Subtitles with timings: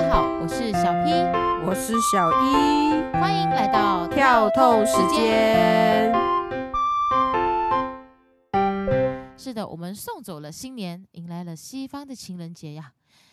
[0.00, 1.12] 家好，我是小 P，
[1.66, 4.94] 我是小一，欢迎来到跳痛时。
[5.14, 6.10] 间。
[9.36, 12.90] 是的，我们送走了新年，迎来了西方的情人节呀。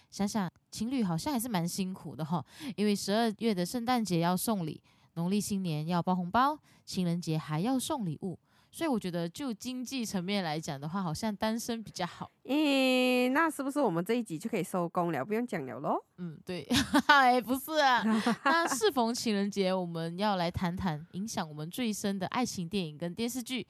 [0.09, 2.43] 想想情侣好像还是蛮辛苦的哈，
[2.75, 4.81] 因为十二月的圣诞节要送礼，
[5.13, 8.37] 农历新年要包红包，情人节还要送礼物，
[8.71, 12.29] 所以我觉得就经济层面来讲的话，好像单身比较好。
[12.43, 15.25] 诶，那是不是我们这一集就可以收工了？
[15.25, 15.97] 不用讲了喽。
[16.17, 16.67] 嗯，对，
[17.07, 18.03] 哎，不是啊。
[18.43, 23.65] 那适逢情人节，我们要来谈谈影响我们最深的爱情电影跟电视剧，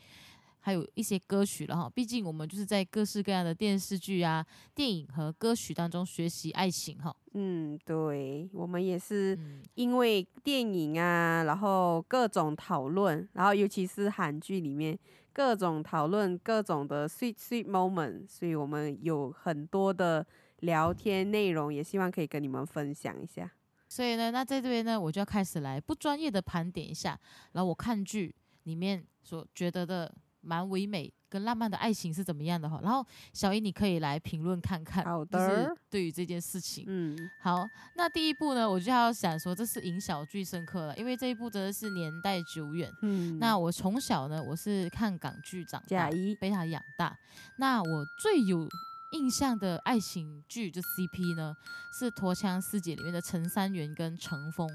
[0.68, 1.90] 还有一些歌曲了哈。
[1.90, 7.16] 毕竟我们就是在各式各样的电视剧啊、电影和歌曲当中学习爱情哈。
[7.36, 15.00] 嗯，对，我们也是嗯，因为电影啊，然后各种讨论，然后尤其是韩剧里面
[15.32, 20.28] 各种讨论各种的 sweet sweet moment，所以我们有很多的
[20.60, 23.50] 聊天内容，也希望可以跟你们分享一下。
[23.88, 27.18] 所以呢，那在这边呢，我就要开始来不专业的盘点一下，
[27.54, 30.14] 然后我看剧里面所觉得的
[30.48, 32.80] 蛮唯美跟浪漫的爱情是怎么样的哈。
[32.82, 36.86] 然后小一，你可以来评论看看，好就是的对于这件事情。
[36.88, 42.90] 嗯，好，那第一部呢，我就要想说，这是影响我最深刻了，因为这一部真的是年代久远。
[43.02, 47.18] 嗯，那我从小呢，我是看港剧长大被他养大。
[47.58, 48.68] 那我最有
[49.12, 51.56] 印象的爱情剧就 CP 呢，
[52.00, 54.68] 是《陀枪师姐》里面的陈三元跟程峰。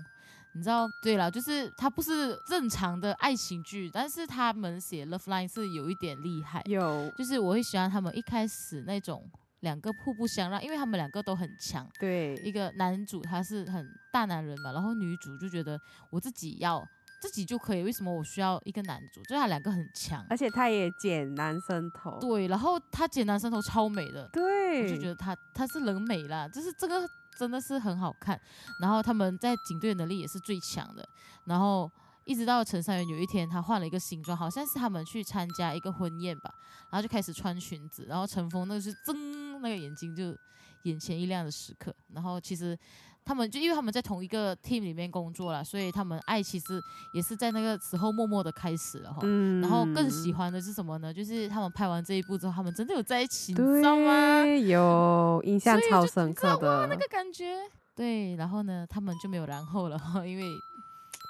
[0.54, 6.62] 你知道，对了，就是他不是正常的爱情剧，但是他们写 love line 是有一点厉害。
[6.66, 9.22] 有就是我会喜欢他们一开始那种
[9.60, 11.88] 两个互不相让，因为他们两个都很强。
[11.98, 15.80] 对一个男主他是很大男人嘛，然后女主就觉得
[16.10, 16.86] 我自己要
[17.20, 19.22] 自己就可以，为什么我需要一个男主？
[19.22, 28.40] 就他两个很强，而且他也剪男生头，对，然后他剪男生头超美的，对，我就觉得他他是人美啦，就是这个真的是很好看。
[28.80, 31.08] 然后他们在警队能力也是最强的，
[31.44, 31.90] 然后
[32.24, 36.52] 一直到陈三元有一天他换了一个新装，好像是他们去参加一个婚宴吧，
[36.90, 40.36] 然后就开始穿裙子，然后陈峰那个是睁那个眼睛就
[40.82, 42.78] 眼前一亮的时刻，然后其实。
[43.24, 46.80] 他们就因为他们在同一个 team 里面工作了，所以他们爱其实
[47.14, 49.20] 也是在那个时候默默的开始了哈。
[49.22, 51.12] 嗯然后更喜欢的是什么呢？
[51.14, 54.42] 就是他们拍完这一部之后，他们真的有在一起，你知道吗？
[54.42, 57.56] 对，有印象超深刻的，那个感觉。
[57.94, 60.44] 对，然后呢，他们就没有然后了哈，因为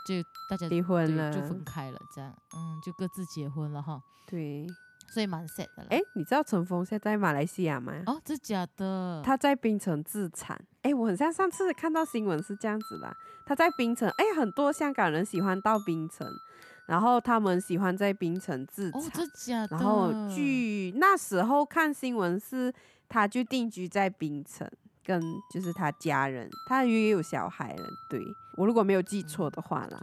[0.08, 0.14] 就
[0.48, 4.66] 大家离婚了，就分开了，这样，嗯，就各自结婚了哈，对。
[5.12, 5.88] 所以蛮 sad 的啦。
[5.90, 7.92] 哎，你知道陈峰现在在马来西亚吗？
[8.06, 9.20] 哦，这假的？
[9.22, 10.58] 他在槟城自产。
[10.80, 13.14] 哎，我很像上次看到新闻是这样子啦，
[13.44, 16.26] 他在槟城，哎，很多香港人喜欢到槟城，
[16.86, 19.00] 然后他们喜欢在槟城自产。
[19.00, 19.76] 哦，这假的？
[19.76, 22.72] 然后据那时候看新闻是，
[23.08, 24.68] 他就定居在槟城，
[25.04, 25.22] 跟
[25.52, 27.84] 就是他家人，他也有小孩了。
[28.08, 28.18] 对
[28.56, 30.00] 我如果没有记错的话啦，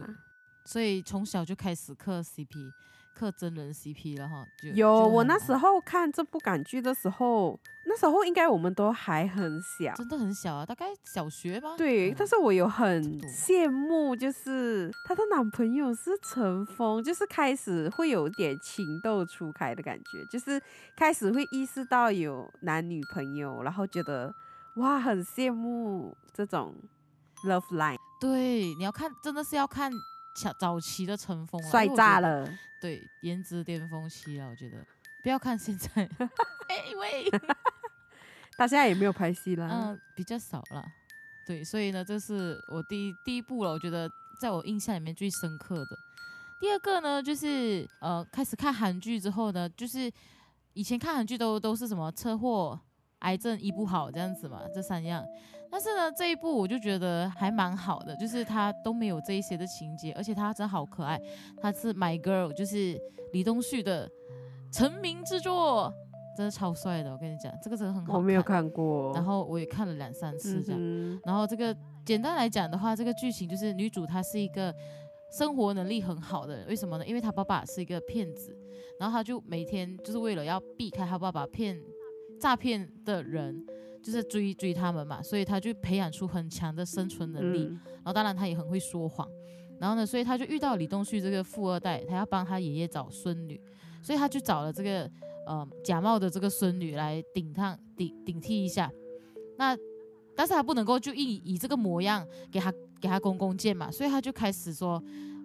[0.64, 2.72] 所以从小就开始磕 CP，
[3.20, 4.46] 磕真人 CP 了哈。
[4.62, 9.92] 就有我那时候候看这部港剧的时候，那时候应该我们都还很小。
[9.94, 11.76] 真的很小啊，大概小学吧。
[11.76, 20.58] 对，嗯但是我有很羡慕，就是她的男朋友是陈峰，就是开始会有点情窦初开的感觉，就是
[20.96, 24.34] 开始会意识到有男女朋友，然后觉得
[24.76, 26.74] 哇，很羡慕这种
[27.46, 29.92] love line，对，你要看，真的是要看
[30.34, 31.88] 早早期的陈峰啊，帅。
[31.88, 32.48] 炸了。
[32.80, 34.84] 对，颜值巅峰期啊，我觉得
[35.22, 36.08] 不要看现在，
[36.68, 37.30] 哎因为
[38.56, 40.84] 他现在也没有拍戏啦，嗯比较少了。
[41.46, 44.08] 对，所以呢，这是我第一第一部了，我觉得
[44.40, 45.96] 在我印象里面最深刻的。
[46.60, 50.10] 第二个呢，就是呃，开始看韩剧之后呢，就是
[50.74, 52.78] 以前看韩剧都都是什么车祸、
[53.20, 55.24] 癌症医不好这样子嘛，这三样。
[55.70, 61.20] 但是呢，这一部我就觉得还蛮好的，就是它都没有这一些的情节，而且它真的好可爱。
[61.60, 63.00] 它是 My Girl，就是
[63.32, 64.10] 李东旭的
[64.72, 65.94] 成名之作，
[66.36, 67.12] 真的超帅的。
[67.12, 69.12] 我跟你讲，这个真的很好看我没有看过。
[69.14, 70.80] 然后我也看了两三次这样。
[70.82, 71.74] 嗯然后这个
[72.04, 74.74] 简单来讲的话，这个剧情就是女主她是一个
[75.30, 77.06] 生活能力很好的人，为什么呢？
[77.06, 78.56] 因为她爸爸是一个骗子，
[78.98, 81.80] 然后她就每天就是为了要避开她爸爸骗
[82.40, 83.64] 诈骗的人，
[84.02, 87.66] 就是追追他们嘛，所以他就培养出很强的生存能力。
[87.70, 89.28] 嗯然后当然他也很会说谎，
[89.78, 93.60] 然后呢，所以他就遇到李东旭这个富二代，他要帮他爷爷找孙女，
[94.02, 95.08] 所以他就找了这个
[95.46, 98.90] 呃假冒的这个孙女来顶上顶顶替一下。
[99.58, 99.76] 那
[100.34, 105.00] 但是他不能够就以以这个模样给他给他公公见嘛，所以他就开始说，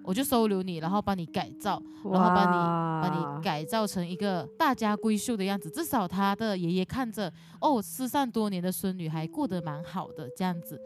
[0.05, 2.55] 我就收留你，然后帮你改造，然后帮你
[3.01, 10.79] 把你改造成一个大家闺秀的样子，至少他的爷爷看着，哦，失散多年的孙女还过得蛮好的这样子。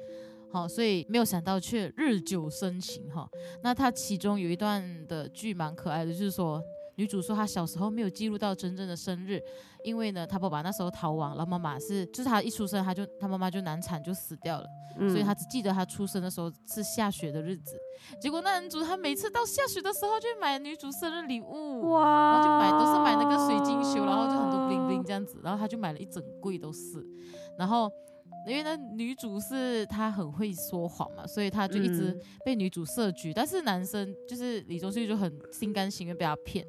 [0.52, 3.30] 好，所以没有想到却日久生情哈。
[3.62, 6.60] 那他其中有一段的剧蛮可爱的，就是说
[7.00, 9.42] 女主说她小时候没有记录到真正的生日，
[9.86, 14.68] 因为呢她爸爸那时候逃亡，然后妈妈是就是她一出生她就她妈妈就难产就死掉了，
[15.10, 17.78] 所以她只记得她出生的时候是下雪的日子。
[18.22, 27.02] 结果那男主他每次到下雪的时候就买女主生日礼物，哇，然后就买都是买那个水晶球，然后就很多 bling bling 这样子，然后他就买了一整柜都是，
[27.58, 27.90] 然后。
[28.48, 33.34] 因为那女主是她很会说谎嘛，所以她就一直被女主设局。
[33.34, 36.66] 但是男生就是李宗旭就很心甘情愿被她骗。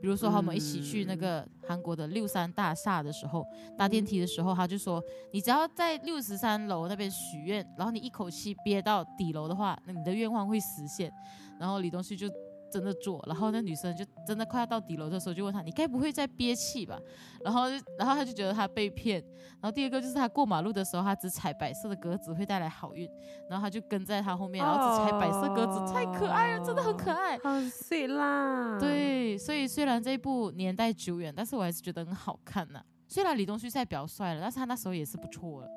[0.00, 3.44] 比如说他们一起去那个韩国的六三大厦的时候，
[3.76, 5.02] 搭电梯的时候，他就说
[5.32, 11.12] ：“你只要在六十三楼那边许愿，然后你一口气憋到底楼的话，那你的愿望会实现。”
[11.58, 12.28] 然后李东旭就。
[12.70, 16.98] 真的做，然后那女生就真的快要到底楼的时候，就问他：“你该不会在憋气吧？”
[17.44, 17.68] 然后，
[17.98, 19.22] 然后他就觉得他被骗。
[19.60, 23.08] 然后第二个就是他过马路的时候，他只踩白色的格子会带来好运，
[23.48, 28.78] 然后他就跟在他后面，然后只踩白色格子，太可爱了，真的很可爱，好碎啦。
[28.78, 32.80] 对，所以虽然这一部年代久远，但是我还是觉得很好看呐。
[33.08, 35.68] 虽然李东旭现在比较帅了，但是他那时候也是不错了，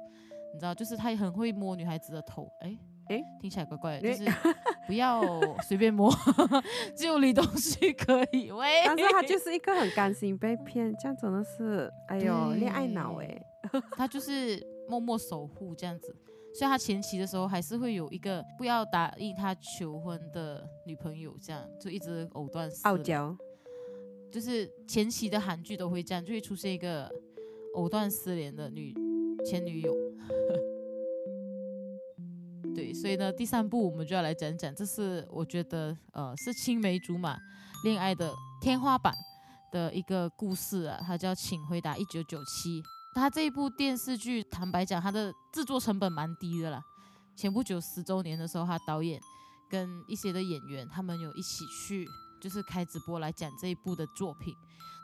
[0.53, 2.77] 你知道，就是他也很会摸女孩子的头，哎。
[3.09, 4.23] 哎，听起来怪怪的，就是
[4.87, 5.21] 不要
[5.67, 6.11] 随便摸，
[6.95, 8.51] 只有李东旭可以。
[8.51, 13.41] 喂， 但是他就是一个很甘心被骗，这样真的是，哎呦，恋爱脑哎。
[13.91, 16.13] 他就是默默守护这样子，
[16.53, 22.81] 所以他前期的时候还是会有一个不要答应他求婚的女朋友，这样就一直藕断丝。
[22.83, 23.37] 傲娇，
[24.29, 27.09] 就是前期的韩剧都会这样，就会出现一个
[27.75, 28.93] 藕断丝连的女
[29.45, 29.95] 前女友。
[32.75, 37.37] 对，所以呢，第三部我们就要来讲讲，这是我觉得呃是青梅竹马
[37.83, 39.13] 恋爱的天花板
[39.71, 42.81] 的一个故事啊，它叫《请回答一九九七》。
[43.13, 46.81] 它这一部电视剧，坦白讲，它的制作成本蛮低的啦。
[47.35, 49.19] 前不久十周年的时候，他导演
[49.69, 52.07] 跟一些的演员，他们有一起去，
[52.39, 54.53] 就是开直播来讲这一部的作品。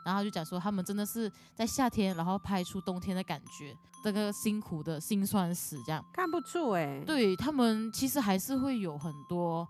[0.08, 7.04] 然后就讲说，他们真的是在夏天，然后拍出冬天的感觉，这个辛苦的辛酸史这样看不出哎。
[7.04, 9.68] 对他们其实还是会有很多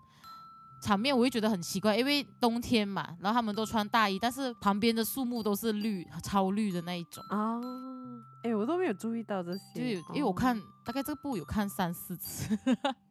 [0.81, 7.59] 场面，我会觉得很奇怪，因为冬天嘛，然后他们都穿大衣，但是旁边的树木都是绿，超绿的那一种啊。
[8.43, 12.57] 哎，我都没有注意到这些，就因为我看大概这部有看三四次，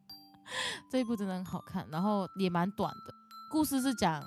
[0.89, 3.13] 这一部真的很好看，然后也蛮短的，
[3.51, 4.23] 故事是讲。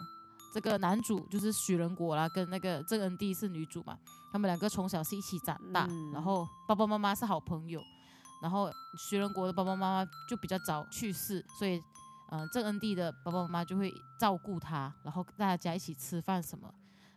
[0.53, 3.97] 这个男主就是许仁国啦，跟那个郑恩地是女主嘛。
[4.31, 7.81] 他们两个从小是一起长大，然后爸爸妈妈是好朋友。
[8.43, 11.81] 然后许仁国的爸爸妈妈就比较早去世，所以，
[12.31, 16.69] 嗯，郑恩地的爸爸妈妈就会照顾他，然后大家一起吃饭什么。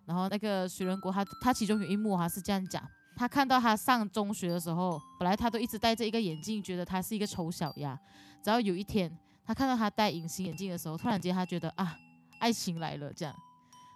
[0.05, 2.83] 然后那个许仁国他他其中有一幕他是这样讲：
[3.15, 7.99] 他看到他上中学的时候，本来他都一直戴着一个眼镜，觉得他是一个丑小鸭。
[8.43, 9.11] 只要有一天
[9.43, 11.97] 他看到他戴隐形眼镜的时候，突然间他觉得啊。
[12.39, 13.35] 爱情来了，这样，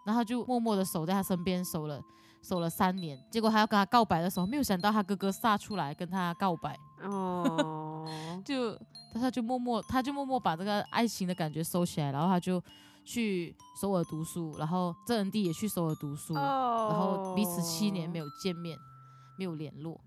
[0.06, 2.02] 然后就默默的守在他身边，守了
[2.42, 3.20] 守了三年。
[3.32, 6.78] 结果他要跟他告白的时候，没有想到他哥哥杀出来跟他告白。
[7.04, 8.08] 哦，
[8.44, 8.78] 就
[9.14, 12.62] 他就默默，他就默默把这个爱情的感觉收起来，然后他就
[13.06, 18.78] 去首尔读书，然后郑恩地也去首尔读书，然后彼此七年没有见面，
[19.38, 20.00] 没有联络，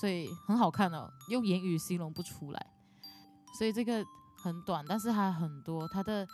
[0.00, 2.66] 所以很好看哦，用言语形容不出来。
[3.58, 4.04] 所以这个
[4.36, 6.26] 很短，但是它很多，它的。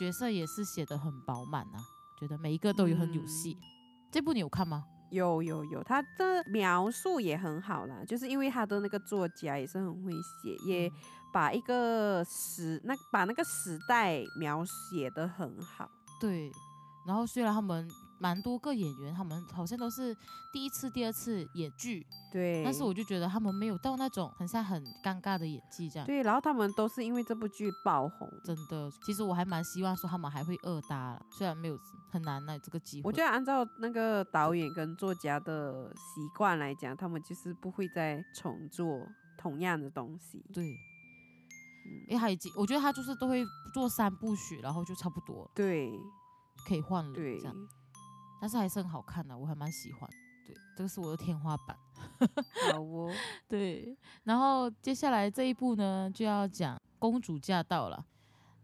[0.00, 1.78] 角色也是写的很饱满啊，
[2.18, 3.54] 觉得每一个都有很有戏。
[4.10, 4.82] 这部你有看吗？
[5.10, 10.90] 有有有，他的描述也很好啦，就是因为他的那个作家也是很会写，也
[11.34, 15.86] 把一个时那把那个时代描写的很好。
[16.18, 16.50] 对，
[17.06, 17.86] 然后虽然他们。
[18.20, 20.14] 蛮多个演员，他们好像都是
[20.52, 22.62] 第一次、第二次演剧，对。
[22.62, 26.06] 但是我就觉得他们没有到那种很像很尴尬的演技这样。
[26.06, 28.90] 对，然后他们都是因为这部剧爆红，真的。
[29.06, 31.78] 其实我还蛮希望说他们还会二搭了，虽然没有
[32.10, 33.08] 很难呢这个机会。
[33.08, 39.08] 我觉得按照那个导演跟作家的习惯来讲，他们就是不会再重做
[39.38, 40.44] 同样的东西。
[40.52, 40.66] 对，
[42.08, 45.90] 因为他已经，我觉得他就是都会做三部曲，然后就差不多，对，
[46.68, 47.56] 可以换了这样。
[48.40, 50.08] 但是还是很好看的，我还蛮喜欢。
[50.46, 51.76] 对，这个是我的天花板。
[52.72, 53.12] 好哦。
[53.46, 58.04] 对，然后接下来这一部呢，就要讲《公主驾到》了。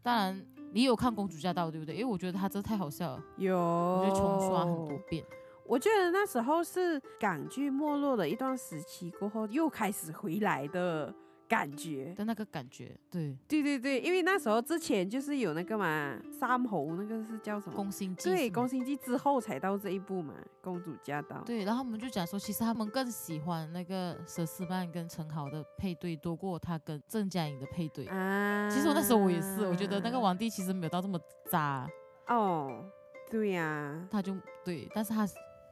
[0.03, 1.95] 当然，你有看《公主驾到》对不对？
[1.95, 3.23] 因为我觉得它真的太好笑了。
[3.37, 3.57] 有。
[3.57, 5.25] 我就重刷很多遍。
[5.69, 11.13] 我觉得那时候是港剧没落的一段时期过后，又开始回来的
[11.49, 12.13] 感觉。
[12.15, 17.77] 的那个感觉，对，对对对，因为那时候之前就是有那个嘛，三猴那个是叫什么？
[17.77, 21.41] 宫心计对，宫心计之后才到这一步嘛，公主驾到。
[21.43, 28.07] 对，然后我们就讲说，其实他们更喜欢那个佘诗曼跟陈豪的配对多过他跟郑嘉颖的配对。
[28.07, 31.19] 啊，其实我那时候我也是，我觉得那个皇帝其实没有到这么
[31.51, 31.89] 渣，
[32.29, 32.85] 哦，
[33.31, 35.27] 对呀、他就对，但是他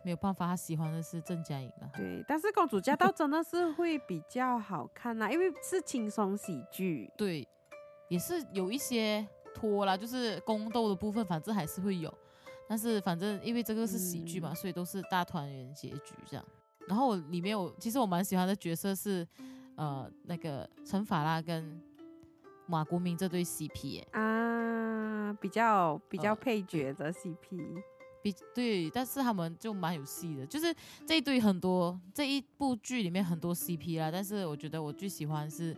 [0.05, 1.91] 没有办法，他喜欢的是郑嘉颖啊。
[1.97, 7.11] 对，但是公主驾到真的是会比较好看啦，因为是轻松喜剧。
[7.17, 7.49] 对，
[8.09, 12.13] 也是有一些拖啦，就是宫斗的部分，反正还是会有。
[12.69, 16.45] 但是反正因为这个是喜剧嘛，嗯所以都是大团圆结局这样。
[16.87, 19.27] 然后我里面我其实我蛮喜欢的角色是，
[19.77, 21.81] 呃，那个陈法拉跟
[22.67, 27.83] 马国明这对 CP 耶、啊，比较比较呃配角的 CP，
[28.25, 30.75] 比对，但是他们就蛮有戏的，就是
[31.07, 35.77] 这一对很多这一部剧里面很多 CP 啦，但是我觉得我最喜欢是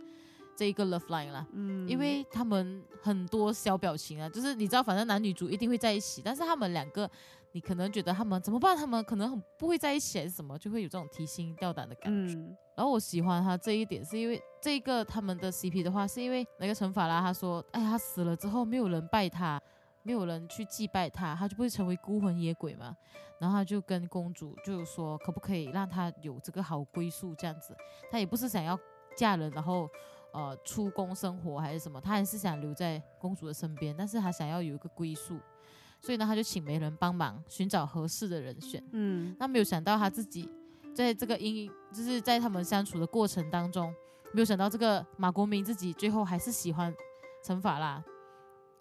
[0.55, 7.11] 这一个 Love Line 啦，嗯，因为他们很多小表情啊，就是你知道，反正男女主一定会在一起，但是他们两个，
[7.51, 8.77] 你可能觉得他们怎么办？
[8.77, 12.33] 他们可能很不会在一起还是什么，就会有这种提心吊胆的感觉。
[12.33, 19.59] 嗯然后我喜欢他这一点，是因为这个他们的 CP 的话，是因为那个陈法拉他说，哎，他死了之后没有人拜他，
[20.07, 22.95] 没有人去祭拜他，他就不会成为孤魂野鬼嘛。
[23.39, 27.75] 然后他就跟公主就说，可不可以让他有这个好归宿这样子？
[28.09, 28.79] 他也不是想要
[29.17, 29.85] 嫁人，然后
[30.31, 35.37] 呃出宫生活还是什么，他还是想留在公主的身边，但是他想要有一个归宿，
[35.99, 38.81] 所以呢，他就请媒人帮忙寻找合适的人选。
[38.93, 40.49] 嗯那没有想到他自己
[40.95, 43.93] 在这个因，就是在他们相处的过程当中，
[44.31, 46.95] 没有想到这个马国明自己最后还是喜欢
[47.43, 48.03] 陈法拉，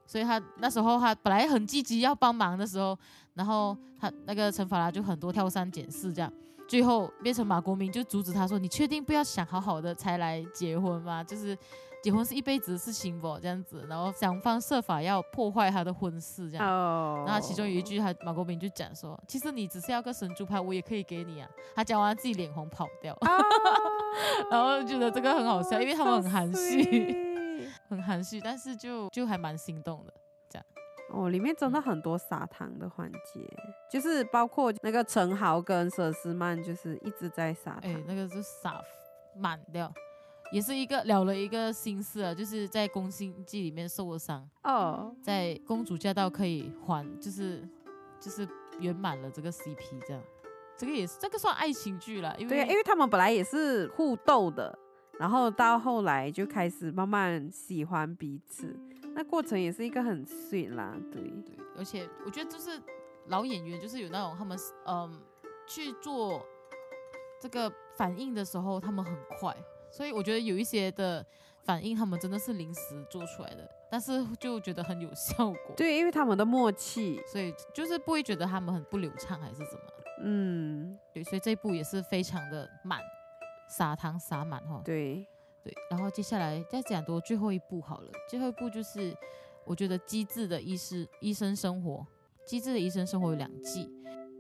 [0.07, 2.97] 所以他那时候他本来很积极要帮忙的时候，
[3.35, 6.33] 然后他那个陈法拉就很多挑三拣四这样。
[6.69, 11.23] 最后变成马国明就阻止他说：“你确定不要想好好的才来结婚吗？
[11.23, 11.57] 就是
[12.03, 13.39] 结婚是一辈子的事情不？
[13.41, 16.69] 这样子，然后想方设法要破坏他的婚事这样。
[16.69, 23.31] 哦，然后其中有一句，他马国明就讲说：“其实你只是要个神猪牌，我也可以给你啊。”他讲完自己脸红跑掉，啊，
[24.51, 27.26] 然后觉得这个很好笑，因为他们很含蓄
[27.89, 30.15] 很含蓄，但是就就还蛮心动的
[30.49, 30.67] 这样。
[31.11, 33.49] 哦，里面真的很多撒糖的环节，
[33.91, 37.83] 就是包括那个陈豪跟佘诗曼，就是一直在撒糖。
[37.85, 38.83] 哎，那个是撒
[39.37, 39.93] 满掉，
[40.51, 47.69] 也是一个了了一个心思啊，就是在宫心计里面受了伤，哦，在公主驾到可以还，就是
[48.21, 48.49] 就是
[48.81, 50.23] 圆满了这个 CP 这样。
[50.79, 54.79] 这个也是，这个算爱情剧了，因为因为他们本来也是互斗的，
[55.19, 58.79] 然后到后来就开始慢慢喜欢彼此，
[59.15, 62.81] 那过程也是一个很 sweet 啦，对，对，而且我觉得就是
[63.27, 65.21] 老演员，就是有那种他们嗯
[65.67, 66.45] 去做
[67.41, 69.57] 这个反应的时候，他们很快，
[69.91, 71.25] 所以我觉得有一些的
[71.65, 72.81] 反应，他们真的是临时
[73.11, 75.75] 做出来的，但是就觉得很有效果。
[75.77, 79.81] 对，因为他们的默契，所以就是不会觉得他们很不流畅还是什么。
[80.23, 83.01] 嗯，对，所以这一部也是非常的满，
[83.69, 84.81] 撒糖撒满哈。
[84.85, 85.27] 对，
[85.65, 89.15] 对，然后接下来再讲多最后一步好了，最后一步就是
[89.65, 91.93] 我觉得《机智的医师医生生活》，
[92.47, 93.91] 《机智的医生生活》有两季，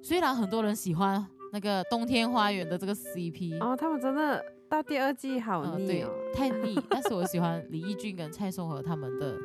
[0.02, 9.37] 虽然很多人喜欢那个冬天花园的这个 CP，、哦，他们真的到第二季好呃对腻哦，，太腻，但是我喜欢李翊君跟蔡松和他们的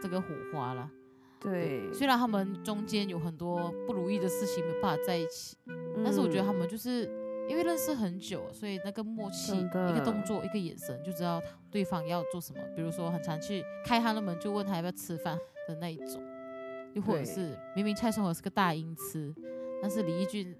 [0.00, 0.90] 这个火花啦。
[1.40, 5.56] 对，虽然他们中间有很多不如意的事情没办法在一起，
[6.04, 7.10] 但是我觉得他嗯们就是
[7.52, 12.58] 因为认识很久，所以那个默契，一个动作，一个眼神，就知道他对方要做什么。
[12.74, 15.36] 比如说，很常去开他的门，就问他要不要吃饭
[15.68, 16.22] 的那一种，
[16.94, 19.34] 又或者是明明蔡松和是个大音痴，
[19.82, 20.56] 但是李翊君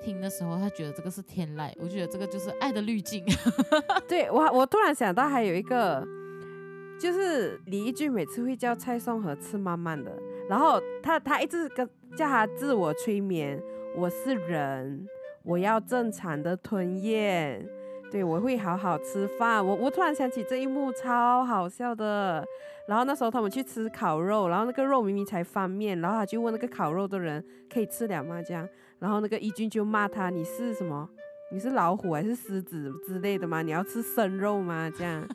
[0.00, 3.24] 听的时候，他觉得这个是天籁，我觉得这个就是爱的滤镜。
[4.06, 6.06] 对我，我突然想到还有一个，
[7.00, 10.16] 就是李翊君每次会叫蔡松和吃慢慢的，
[10.48, 11.84] 然后他他一直跟
[12.16, 13.60] 叫他自我催眠，
[13.96, 15.04] 我是人，
[15.46, 17.64] 我要正常的吞咽，
[18.10, 19.64] 对我会好好吃饭。
[19.64, 22.44] 我我突然想起这一幕超好笑的，
[22.88, 28.42] 然后那时候他们去吃烤肉，然后那个肉明明才翻面，然后他就问那个烤肉的人可以吃了吗？
[28.42, 31.08] 这样，然后那个一军就骂他你是什么？
[31.52, 33.62] 你是老虎还是狮子之类的吗？
[33.62, 34.90] 你要吃生肉吗？
[34.90, 35.26] 这样，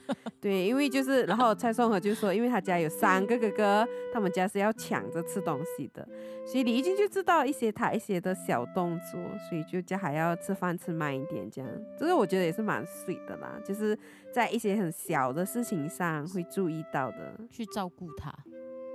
[0.41, 6.05] 对，因为就是，然后蔡颂和就说，因为他家有三个哥哥，他们家是要抢着吃东西的，
[6.45, 13.97] 所以李翊君就知道一些他一些的小动作，所以就叫还要吃饭吃慢一点，这样，这个我觉得也是蛮 sweet 的啦，就是
[14.33, 18.33] 在一些很小的事情上会注意到的，去照顾他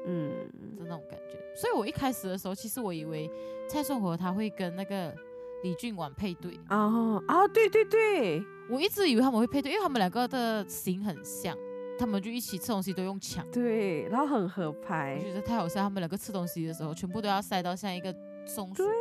[0.07, 0.31] 嗯，
[0.77, 1.39] 就那种感觉。
[1.57, 3.29] 所以我一开始的时候，其实我以为
[3.69, 5.13] 蔡颂和他会跟那个
[5.67, 6.59] 李俊婉配对。
[6.69, 11.57] 啊啊，对对对，我一直以为他们会配对，因为他们两个的型很像，
[11.99, 15.83] 他们就一起吃东西都用抢，对，然后很合拍我，觉得太好笑。
[15.83, 18.15] 他们两个吃东西的时候，全部都要塞到像一个
[18.47, 18.93] 松鼠，对，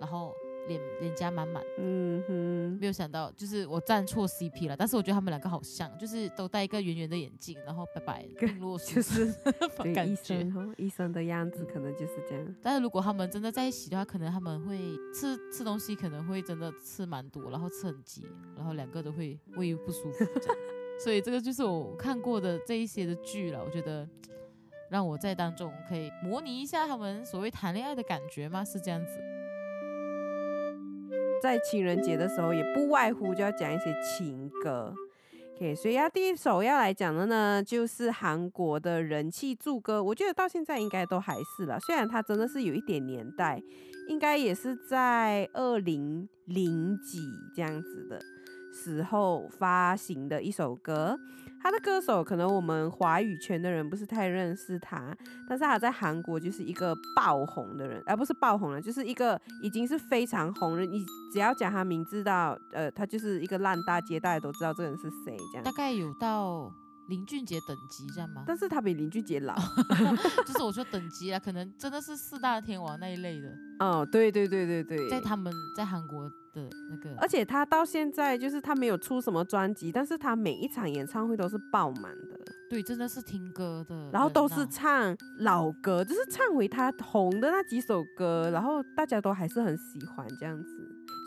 [0.00, 0.32] 然后
[0.68, 1.62] 脸脸颊满满。
[1.78, 2.78] 嗯哼。
[2.78, 8.46] 没有想到，就是我站错 CP 了，但是我觉得他们两个好像，就是都戴一个圆圆的眼镜，然后白白就
[8.78, 9.34] 属是
[9.92, 10.52] 感觉生。
[10.52, 12.54] 哈，医生的样子可能就是这样。
[12.62, 14.78] 但是如果他们真的在一起的话，可能他们会
[15.12, 20.56] 吃吃东西，可能会真的吃蛮多，然后吃很急，然后两个都会胃不舒服这样。
[21.02, 24.08] 所以这个就是我看过的这一些的剧了，我觉得
[24.90, 28.64] 让我在当中可以模拟一下他们所谓谈恋爱的感觉吗？
[28.64, 29.37] 是这样子。
[31.42, 34.94] 在情人节的时候，也不外乎就要讲一些情歌。
[35.56, 40.02] OK，所以要第一首要来讲的呢，就是韩国的人气助歌。
[40.02, 43.60] 我觉得到现在应该都还是了，虽然它真的是有一点年代，
[44.08, 47.18] 应该也是在二零零几
[47.54, 48.20] 这样子的
[48.72, 51.18] 时候发行的一首歌。
[51.62, 55.14] 他的歌手可能我们华语圈的人不是太认识他，
[55.48, 60.90] 但是他在韩国就是一个爆红的人，而、不是爆红了，就是一个已经是非常红人。
[60.90, 65.72] 你只要讲他名字到，呃，他就是一个烂大街，大家都知道这个人是谁这样大。
[65.72, 66.72] 概有到
[67.08, 68.44] 林俊杰等级这样吗？
[68.46, 69.54] 但是他比林俊杰老。
[70.46, 73.48] 就是我说等级啊，可能真的是四大天王那一类的，
[73.80, 76.30] 哦，对对对对对，在他们在韩国
[76.90, 82.38] 那个，而且他到现在就是他没有出什么专辑，但是他每一场演唱会都是爆满的。
[82.70, 90.68] 对，真的是听歌的，然后都是唱老歌，就是唱回他红的那几首歌，然后大家都还是很喜欢这样子。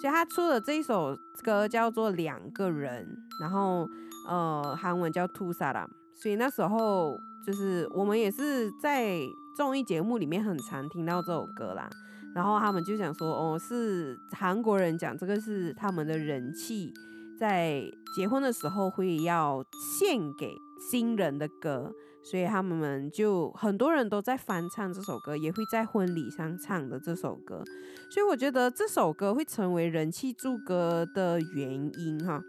[0.02, 3.06] 所以他出的这一首歌叫做《两个人》，
[3.42, 3.88] 然后
[4.28, 9.20] 呃韩文叫《Two Saram》，所以那时候就是我们也是在
[9.58, 11.90] 综艺节目里面很常听到这首歌啦。
[12.34, 16.94] 然后他们就讲说，哦，是韩国人讲这个是他们的人气，
[17.40, 17.84] 在
[18.16, 19.64] 结婚的时候会要
[20.00, 20.56] 献给
[20.90, 21.92] 新人的歌，
[22.24, 27.64] 所以他们就很多人都在翻唱这首歌，也会在婚礼上唱的这首歌。
[28.10, 32.42] 所以我觉得这首歌会成为人气助歌的原因哈，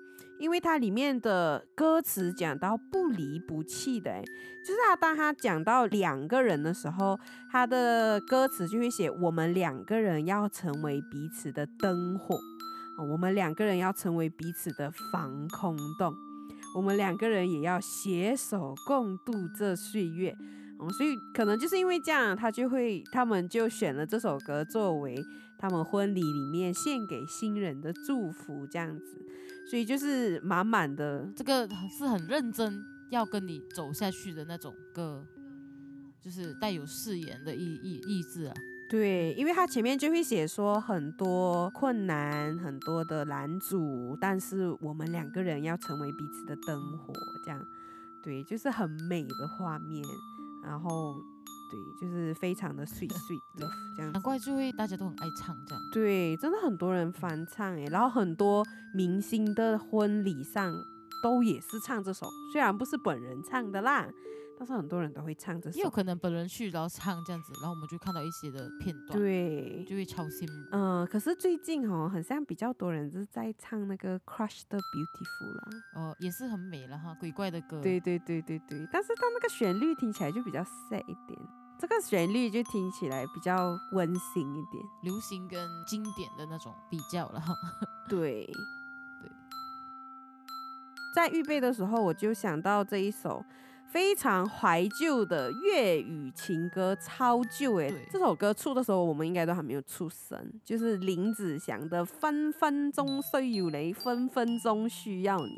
[0.42, 4.24] 因为它里面的歌词讲到不离不弃的，诶，
[4.66, 7.16] 就是他当他讲到两个人的时候，
[7.48, 12.36] 他的歌词就会写我们两个人要成为彼此的灯火，
[13.08, 16.12] 我们两个人要成为彼此的防空洞，
[16.74, 20.36] 我们两个人也要携手共度这岁月。
[20.80, 25.16] 哦，所以可能就是因为这样，他就会，他们就选了这首歌作为
[25.56, 29.24] 他们婚礼里面献给新人的祝福，这样子，
[29.70, 35.24] 所以就是满满的这个是很认真要跟你走下去的那种歌，
[36.20, 38.54] 就是带有誓言的意意意志啊。
[38.90, 47.64] 对，因为他前面就会写说很多困难，很多的拦阻，但是我们两个人要成为彼此的灯火，这样，
[48.22, 50.04] 对，就是很美的画面，
[50.62, 51.16] 然后
[51.72, 54.22] 对，就是非常的 sweet sweet love 这样子难。
[54.22, 55.82] 怪就会大家都很爱唱这样。
[55.90, 58.62] 对，真的很多人翻唱哎，然后很多
[58.94, 60.70] 明星的婚礼上
[61.22, 64.06] 都也是唱这首，虽然不是本人唱的啦，
[64.58, 65.78] 但是很多人都会唱这首。
[65.78, 70.68] 也有可能本人去然后唱这样子，然后我们就看到一些的片段，对，就会超羡慕。
[70.72, 75.68] 嗯、可是最近哦，很像比较多人是在唱那个 Crush 的 Beautiful 啦。
[75.94, 77.80] 哦，也是很美了哈，鬼怪的歌。
[77.80, 81.38] 对对对对对，但是它那个旋律听起来就比较 sad 一点，
[81.78, 84.84] 这个旋律就听起来比较温馨一点。
[85.02, 87.54] 流行跟经典的那种比较了哈。
[88.08, 88.44] 对
[89.20, 89.30] 对，
[91.14, 93.44] 在预备的时候，我就想到这一首
[93.90, 97.92] 非常怀旧的粤语情歌，超旧诶。
[98.10, 105.52] 这首歌出的时候，我们应该都还没有出生，就是林子祥的《分分钟需要你，分分钟需要你》。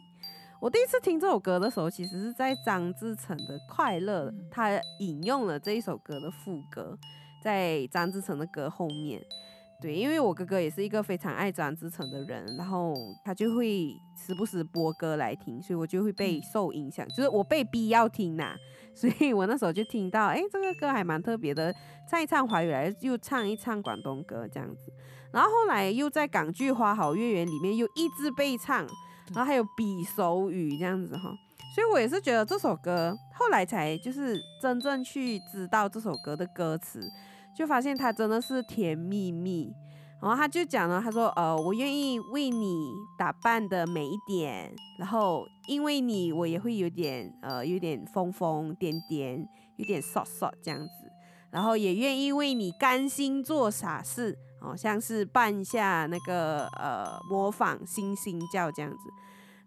[0.65, 6.97] 我第一次听这首歌的时候，其实是在张志成的《快乐》，他引用了这一首歌的副歌，
[7.43, 9.21] 在张志成的歌后面。
[9.83, 18.57] 对，因为我哥哥也是一个非常爱张志成的人，然后他就会时不时播歌来听，所以我就会被受影响，就是我被逼要听呐、
[18.97, 21.75] 所以我那时候就听到，哎，这个歌还蛮特别的，
[22.09, 24.91] 唱一唱华语来，又唱一唱广东歌这样子，
[25.31, 28.87] 然后后来又在港剧《花好月圆》里面又一直被唱，
[29.33, 31.33] 然后还有比手语这样子哈，
[31.75, 37.01] 所以我也是觉得这首歌后来才就是真正去知道这首歌的歌词，
[37.57, 39.73] 就发现它真的是甜蜜蜜。
[40.23, 51.13] 然后他就讲了，他说，呃，我愿意为你打扮的美一点，然后因为你，我也会有点，呃，有点疯疯癫癫，有点傻傻这样子，
[51.51, 58.99] 然后也愿意为你甘心做傻事，哦，像是扮一下那个呃模仿星星叫这样子，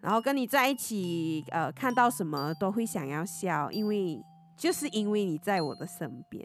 [0.01, 4.19] 然后跟你在一起，呃，看到什么都会想要笑，因为
[4.57, 6.43] 就是因为你在我的身边，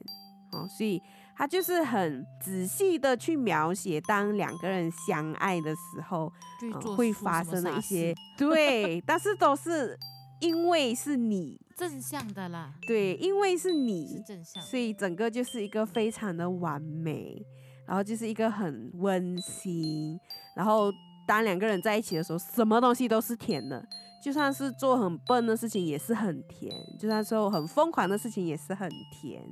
[0.53, 1.01] 哦，所以
[1.35, 6.31] 他就是很仔细的去描写当两个人相爱的时候，
[6.75, 9.99] 呃会发生的一些对，但是都是
[10.41, 14.63] 因为是你 正向的啦，对，因为是是你，正向。
[14.63, 17.43] 所以整个就是一个非常的完美，
[17.93, 20.19] 然后就是一个很温馨，
[20.57, 20.91] 然后
[21.29, 23.87] 当两个人在一起的时候，什么东西都是甜的，
[24.25, 28.89] 就算是做很笨的事情也是很甜，就算做很疯狂的事情也是很
[29.21, 29.45] 甜，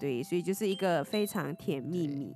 [0.00, 2.34] 对，所以就是一个非常甜蜜蜜。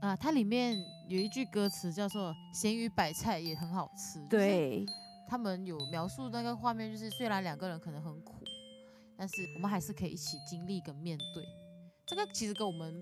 [0.00, 0.76] 啊，它里面
[1.08, 4.84] 有一句歌词叫做“咸鱼白菜也很好吃”，对，
[5.28, 8.42] 他们有描述那个画面，就是虽然两个人可能很苦，
[9.16, 11.44] 但是我们还是可以一起经历跟面对。
[12.04, 13.00] 这个其实跟我们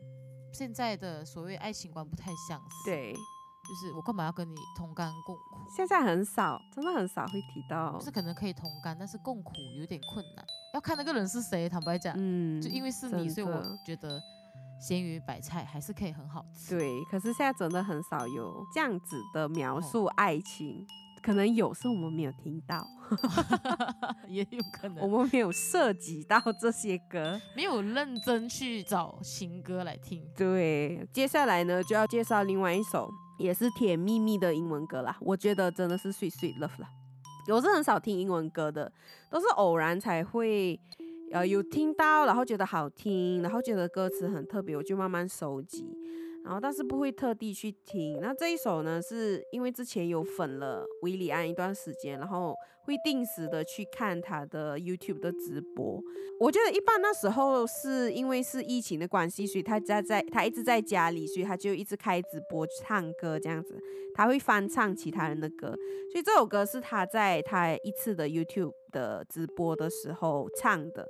[0.53, 5.71] 现在的所谓爱情观不太相似。，对，就是我干嘛要跟你同甘共苦？
[5.75, 11.69] 现在很少，真的很少会提到就，是可能可以同甘，但是共苦有点困难，要看那个人是谁。
[11.69, 14.21] 坦白讲，嗯，就因为是你，所以我觉得
[14.81, 16.77] 咸鱼白菜还是可以很好吃。
[16.77, 20.87] 对，可是现在真的很少有这样子的描哦述爱情，
[21.23, 22.87] 可能有是我们没有听到，
[24.29, 27.41] 也有可能我们没有涉及到这些歌。
[27.57, 30.23] 没有认真去找新歌来听。
[30.37, 33.09] 对，接下来呢就要介绍另外一首
[33.39, 36.89] 也是甜蜜蜜的英文歌啦，我觉得真的是 sweet sweet love 啦。
[37.49, 38.93] 我是很少听英文歌的，
[39.31, 40.79] 都是偶然才会。
[41.33, 45.83] 呃，有听到，然后觉得好听，然后觉得歌词很特别，我就慢慢收集，
[46.45, 48.19] 然后但是不会特地去听。
[48.21, 56.03] 那这一首呢，是因为之前有粉了维里安一段时间，然后会定时的去看他的 YouTube 的直播。
[56.41, 63.79] 我觉得一般那时候是因为是疫情的关系，所以他在在他一直在家里，所以他就一直开直播唱歌这样子。
[64.15, 65.69] 他会翻唱其他人的歌，
[66.11, 71.07] 所以这首歌是他在他一次的 YouTube 的直播的时候唱的。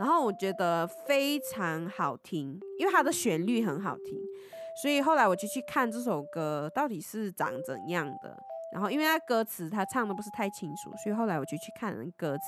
[0.00, 4.18] 然后我觉得非常好听，因为它的旋律很好听，
[4.80, 8.36] 所以后来我就去看这首歌到底是长怎样的。
[8.72, 12.44] 然后因为它歌词他唱的不是太清楚，所以后来我就去看歌词。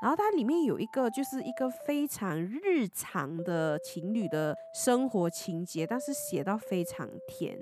[0.00, 7.58] 然后它里面有一个就是一个非常日常的情侣的生活情节，但是写到非常甜。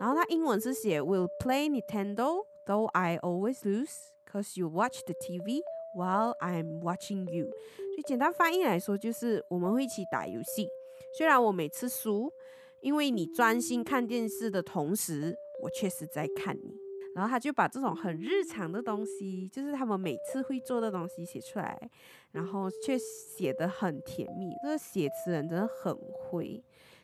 [0.00, 5.60] 然后它英文是写 Will play Nintendo, though I always lose, cause you watch the TV
[5.94, 7.46] while I'm watching you。
[7.46, 10.68] 所以简单翻译来说，就是我们会一起打游戏，
[11.16, 12.32] 虽然我每次输，
[12.82, 16.76] 因为你专心看电视的同时，我确实在看你。
[17.14, 21.90] 然后他就把这种很日常的东西，就是他们每次会做的东西写出来，
[22.32, 24.50] 然后却写得很甜蜜。
[24.62, 26.62] 这个写词人真的很会，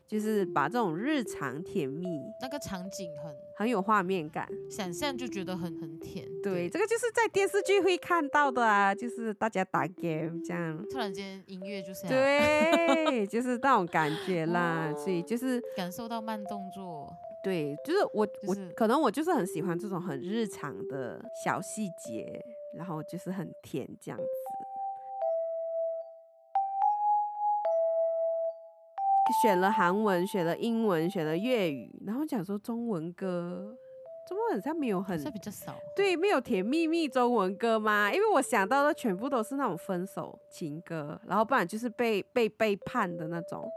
[0.09, 4.47] 就是把这种日常甜蜜那个场景很很有画面感。
[4.71, 6.27] 想象就觉得很很甜。
[6.43, 10.85] 对，这个就是在电视剧会看到的啊，就是大家打 game 这样。
[10.91, 17.11] 突然间音乐就是要对，就是那种感觉啦，所以就是感受到慢动作，
[17.43, 24.25] 对，就是我、我就是可能我就是很喜欢这种很日常的小细节，然后就是很甜这样子。
[29.41, 33.75] 选了韩文，选了英文，选了粤语，然后讲说中文歌，
[34.29, 35.75] 中文好像没有很比较少。
[35.97, 38.13] 对，没有甜蜜蜜中文歌吗？
[38.13, 43.71] 因为我想到的全部都是那种分手情歌，然后不然就是被被背叛的那种，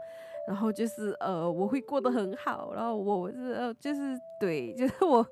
[0.46, 5.26] 然后就是呃我会过得很好，然后我是呃就是对，就是我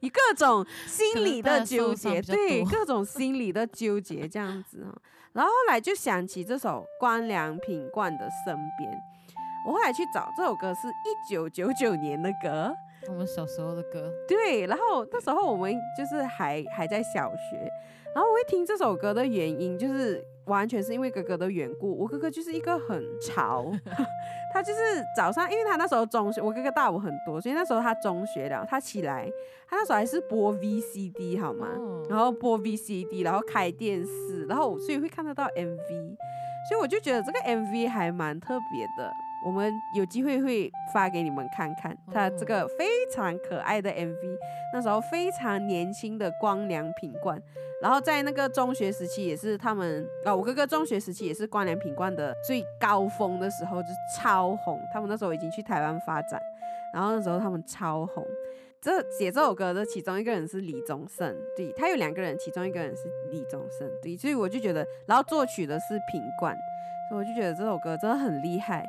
[0.00, 4.94] 以各种心理的纠结，对 各种心理的纠结这样子哈。
[5.32, 8.90] 然后后来就想起这首关良品冠的《身边》，
[9.66, 12.72] 我后来去找这首歌是一九九九年的歌。
[13.08, 17.56] 我们小时候的歌，对，然后那时候我们就是还还在小学，
[18.14, 21.96] 然后我会听这首歌的原因，就是完全是因为哥哥的缘故。
[21.98, 23.70] 我哥哥就是一个很潮，
[24.52, 24.78] 他就是
[25.16, 29.30] 早上，因为他那时候中学，我哥哥大我很多，所以那时候他中学了，他起来，
[29.68, 31.68] 他那时候还是播 VCD 好吗？
[31.78, 36.16] 哦然后播 VCD，然后开电视，然后所以会看得到 MV，
[36.68, 39.10] 所以我就觉得这个 MV 还蛮特别的。
[39.44, 44.38] 我们有机会会发给你们看看，他这个非常可爱的 MV，
[44.72, 47.40] 那时候非常年轻的光良品冠，
[47.82, 54.80] 然后在那个中学时期也是他们啊、我哥哥中学时期也是光良品冠的最高峰的时候，就是超红。
[54.92, 56.40] 他们那时候已经去台湾发展，
[56.94, 58.24] 然后那时候他们超红。
[58.80, 66.56] 这写这首歌的其中一个人是李宗盛，对他有两个人，其中一个人是李宗盛，对，所以我就觉得，然后作曲的是品冠，
[67.08, 68.84] 所以我就觉得这首歌真的很厉害。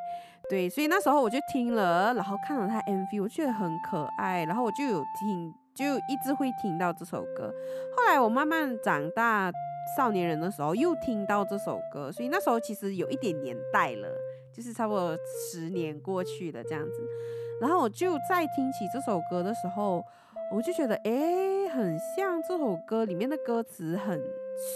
[0.49, 7.51] 对，所以那时候我就听了，然后看了他 MV，我觉得很可爱，然后我就有听，就一直会听到这首歌。
[7.95, 9.51] 后来我慢慢长大，
[9.97, 14.09] 少年人的时候又听到这首歌，所以那时候其实有一点年代了，
[14.53, 15.17] 就是差不多
[15.51, 17.07] 十年过去了这样子。
[17.61, 20.03] 然后我就再听起这首歌的时候，
[20.51, 24.21] 我就觉得，哎，很像这首歌里面的歌词很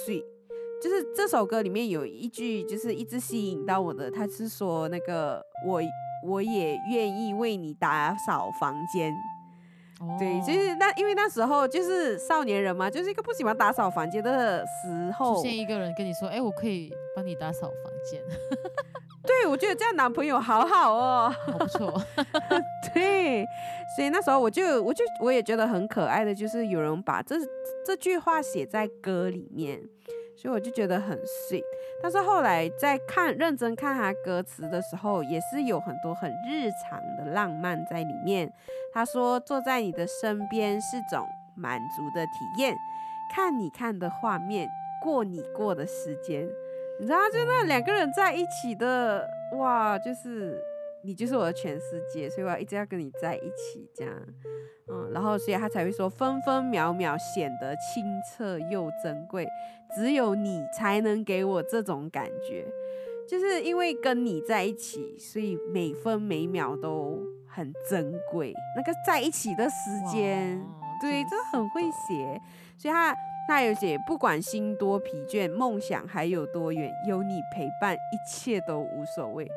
[0.05, 0.23] 水。
[0.81, 5.81] 就是这首歌里面有一句，就是一直吸引到我的，他是说那个我
[6.25, 9.13] 我也愿意为你打扫房间。
[10.19, 18.21] 对，就是那因为那时候就是少年人嘛，就是一个不喜欢打扫房间的时候，出现一个人跟你说，哎，我可以帮你打扫房间。
[19.25, 21.99] 对，我觉得这样男朋友好好哦，不错。
[22.93, 23.43] 对，
[23.95, 27.35] 所以那时候我就我就我也觉得很可爱的，就是有人把这
[27.83, 29.81] 这句话写在歌里面。
[30.37, 31.63] 所以我就觉得很 sweet，
[32.01, 38.51] 但是后来在看认真看他歌词的时候，也是有很多很日常的浪漫在里面。
[38.93, 42.75] 他说坐在你的身边是种满足的体验，
[43.33, 44.69] 看你看的画面，
[45.01, 46.47] 过你过的时间，
[46.99, 50.61] 你知道，就那两个人在一起的，哇，就是
[51.07, 54.13] 你就是我的全世界，所以我要一直要跟你在一起，这样。
[54.89, 59.47] 嗯，然后所以他才会说分分秒秒显得清澈又珍贵，
[59.95, 62.65] 只有你才能给我这种感觉，
[63.25, 67.17] 就是因为跟你在一起，所以每分每秒都
[67.47, 68.53] 很珍贵。
[68.75, 69.75] 那个在一起的时
[70.11, 70.61] 间，
[71.01, 72.41] 对，真的很会写。
[72.77, 73.15] 所以他
[73.47, 79.49] 他有写，不管心多疲倦，梦想还有多远，有你陪伴，一切都无所谓。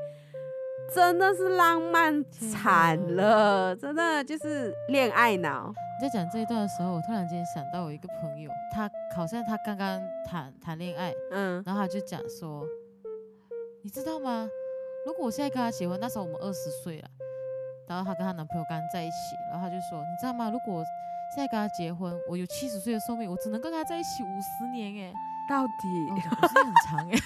[0.94, 5.72] 真的是浪漫惨了，真的就是恋爱脑。
[6.00, 12.64] 你在讲这一段的时候，我突然间想到我一个朋友，他好像他刚刚谈谈恋爱，嗯，然后他就讲说，
[13.82, 14.48] 你知道吗？
[15.06, 17.08] 如果我现在跟他结婚，那时候我们二十岁了，
[17.86, 19.16] 然后她跟她男朋友刚在一起，
[19.50, 20.50] 然后他就说，你知道吗？
[20.50, 20.84] 如果我
[21.34, 25.12] 现在跟他结婚，我有七十岁的寿命，我只能跟他在一起五十年，哎，
[25.48, 25.72] 到底
[26.10, 27.16] 五十年很长，哎。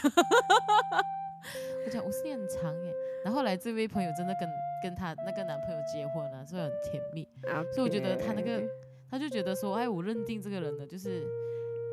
[1.87, 2.92] 我讲五十年很长耶，
[3.25, 4.49] 然后来这位朋友真的跟
[4.83, 7.27] 跟他那个男朋友结婚了，所以很甜蜜。
[7.73, 8.63] 所以我觉得她那个
[9.11, 11.27] 她就觉得说，哎，我认定这个人了，就是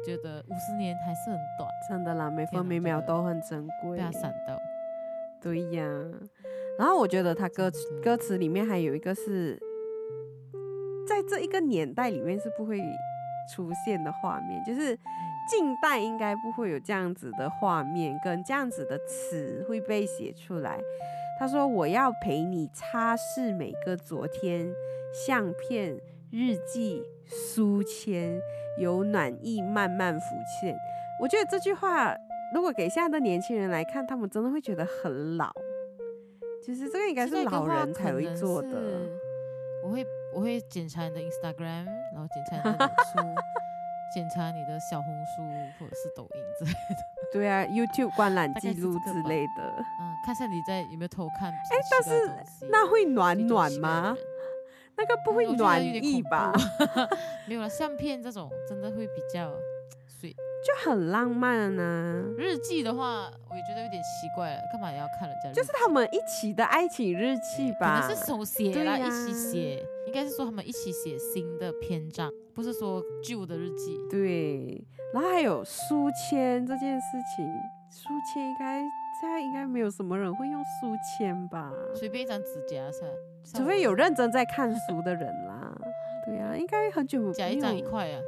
[0.05, 3.97] 觉得五十年还是很短，真的啦，每分每秒都很珍贵。
[3.97, 4.59] 被他闪到，
[5.41, 5.83] 对呀。
[6.77, 9.57] 然后我觉得他歌词歌词里面还有一个是
[11.07, 12.81] 在这一个年代里面是不会
[13.55, 14.97] 出现的画面，就是。
[15.49, 20.79] 近代应该不会有这样子的画面跟这样子的词会被写出来。
[21.41, 24.71] 他说：“我要陪你擦拭每个昨天，
[25.11, 25.99] 相片、
[26.29, 28.39] 日记、书签，
[28.77, 30.77] 有暖意慢慢浮现。”
[31.19, 32.15] 我觉得这句话
[32.53, 35.51] 如果给现在的年轻人来看，他们真的会觉得很老。
[36.63, 38.69] 其实这个应该是老人才会做的。
[39.83, 43.19] 我会我会检查你的 Instagram，然后检查你的书。
[44.13, 45.41] 检查你的小红书
[45.79, 49.63] 或者是抖音之类的， 对啊，YouTube 观览记录之类的，
[49.99, 51.51] 嗯，看下你在有没有偷看。
[51.51, 54.15] 哎，但是那会暖暖吗？
[54.97, 56.51] 那个不会暖意吧？
[57.47, 59.51] 没有了，相片这种真的会比较
[60.19, 60.35] 水。
[60.63, 62.23] 就很浪漫呢。
[62.37, 65.51] 日记的话，我也觉得有点奇怪了，干嘛也要看人家？
[65.53, 67.99] 就是他们一起的爱情日记吧？
[68.01, 73.97] 可能是手写啦，一起写，应该是说他们一起写新的篇章，不是说旧的日记。
[74.09, 77.45] 对，然后还有书签这件事情，
[77.89, 78.81] 书签应该
[79.21, 81.71] 现在应该没有什么人会用书签吧？
[81.95, 83.05] 随便一张纸夹噻，
[83.57, 85.73] 除非有认真在看书的人啦。
[86.27, 88.19] 对呀，应该很久夹一张一块啊。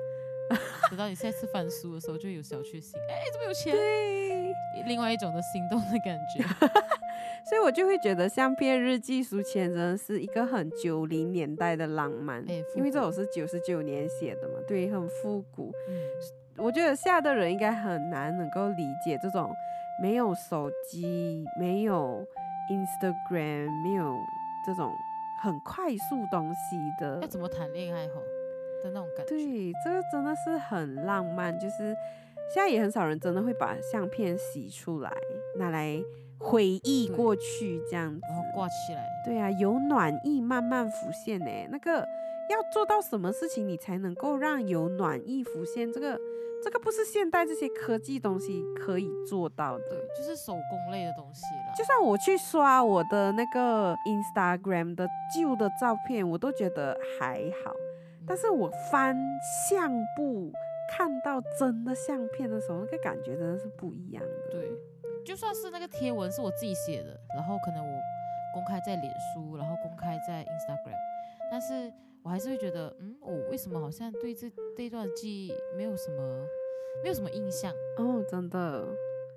[0.90, 2.98] 等到你下次翻书的时候，就有小确幸。
[3.10, 3.76] 哎，怎么有钱？
[3.76, 4.54] 对，
[4.86, 6.46] 另外一种的心动的感觉。
[7.50, 12.44] 所以我就会觉得相片、日记、书签真的是一个很九零年代的浪漫，
[12.76, 15.72] 因为这首是九十九年写的嘛，对，很复古。
[15.90, 15.96] 嗯，
[16.58, 19.52] 我觉得现在的人应该很难能够理解这种
[20.02, 22.26] 没有手机、没有
[22.72, 24.16] Instagram、没有
[24.66, 24.92] 这种
[25.42, 28.08] 很快速东西的，要怎么谈恋爱？
[28.08, 28.22] 吼。
[28.84, 31.58] 的那种感觉，对，这个真的是很浪漫。
[31.58, 31.96] 就是
[32.54, 35.10] 现在也很少人真的会把相片洗出来，
[35.58, 35.98] 拿来
[36.44, 39.08] 回忆过去这样子，然后挂起来。
[39.24, 41.46] 对啊，有暖意慢慢浮现呢。
[41.72, 42.06] 那个
[42.50, 45.92] 要做到什么事情，你才能够让有暖意浮现？
[45.92, 46.20] 这个
[46.64, 49.86] 这个不是现代这些科技东西可以做到的，
[50.18, 51.74] 就是手工类的东西了。
[51.78, 57.74] 就算我去刷我的那个 Instagram 的旧的照片，我都觉得还好。
[58.26, 59.18] 但是我翻
[59.70, 60.52] 相簿
[60.90, 64.52] 看到真的相片的时候，那个感觉真的是不一样的。
[64.52, 64.72] 对，
[65.26, 68.02] 就算是那个贴文是我自己写的，然后可能我
[68.54, 70.96] 公开在脸书，然后公开在 Instagram，
[71.50, 71.92] 但是
[72.24, 76.46] 我还是会觉得，嗯，我为什么好像对这这段记忆没有什么
[77.04, 77.72] 没有什么印象？
[77.98, 78.86] 哦，真的，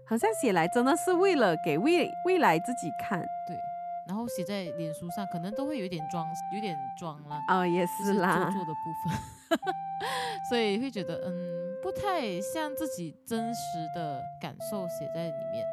[0.06, 3.20] 好像写来真的是为了给未未来自己看。
[3.20, 3.56] 对，
[4.06, 9.74] 然后写在脸书上，可能都会有一点装，有点装啦，哦，也就是是啦做，作的部分，
[10.50, 11.32] 所以会觉得，嗯，
[11.82, 13.60] 不太像自己真实
[13.94, 15.64] 的感受写在里面。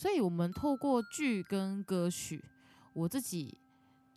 [0.00, 2.42] 所以，我们透过剧跟歌曲，
[2.94, 3.58] 我自己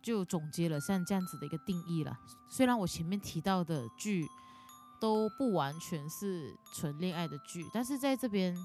[0.00, 2.18] 就总结了像这样子的一个定义了。
[2.48, 4.26] 虽然我前面提到的剧
[4.98, 8.56] 都不完全是纯恋爱的剧，但是在这边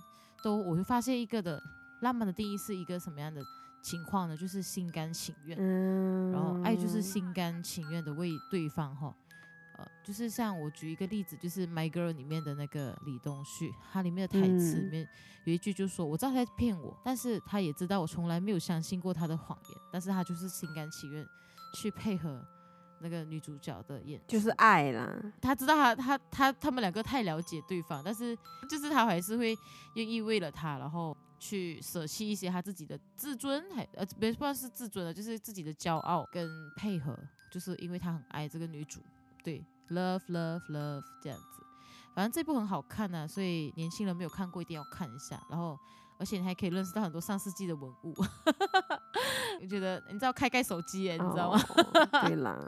[0.41, 1.61] 都我会发现一个的
[2.03, 3.43] 浪漫的定义是一个什么样的
[3.83, 4.37] 情况呢？
[4.37, 5.57] 就是心甘情愿。
[5.59, 9.13] 嗯，然后爱就是心甘情愿的为对方哈，
[9.79, 15.09] 呃，就是像我举一个例子，就是《My Girl》里面的那个李东旭，他里面的台词里嗯面
[15.45, 21.25] 有一句就说：“我知道他在骗我，但是他也知道我从来没有相信过他的谎言，但是他就是心甘情愿
[21.73, 22.45] 去配合
[22.99, 25.09] 那个女主角的演，就是爱啦。
[25.41, 28.37] 他知道他他他他们两个太了解对方，但是
[28.69, 29.57] 就是他还是会
[29.95, 37.17] 愿意为了他，然后去舍弃一些他自己的自尊，还呃别不算是自尊了，就是自己的骄傲跟配合，
[37.49, 39.01] 就是因为他很爱这个女主，
[39.43, 41.63] 对，love love love 这样子。
[42.15, 45.39] 反正这部很好看啊、所以年轻人没有看过一定要看一下。
[45.49, 45.77] 然后，
[46.17, 48.13] 而且你还可以认识到很多上世纪的文物。
[49.61, 51.59] 我觉得你知道开盖手机耶，你知道吗？
[52.11, 52.27] 哦？
[52.27, 52.59] 对 啦。